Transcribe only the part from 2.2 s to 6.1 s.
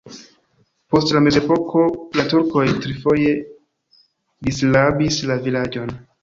turkoj trifoje disrabis la vilaĝon.